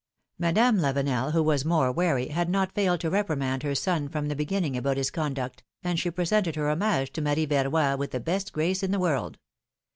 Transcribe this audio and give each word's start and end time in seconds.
Madame 0.39 0.77
Lavenel, 0.79 1.31
who 1.31 1.43
was 1.43 1.63
more 1.63 1.91
wary, 1.91 2.29
had 2.29 2.49
not 2.49 2.71
failed 2.73 2.99
to 2.99 3.09
reprimand 3.11 3.61
her 3.61 3.75
son 3.75 4.09
from 4.09 4.29
the 4.29 4.35
beginning 4.35 4.75
about 4.75 4.97
his 4.97 5.11
con 5.11 5.35
duct, 5.35 5.61
and 5.83 5.99
she 5.99 6.09
presented 6.09 6.55
her 6.55 6.71
homages 6.71 7.11
to 7.11 7.21
Marie 7.21 7.45
Verroy 7.45 7.95
with 7.95 8.09
the 8.09 8.19
best 8.19 8.51
grace 8.51 8.81
in 8.81 8.89
the 8.89 8.97
world. 8.97 9.37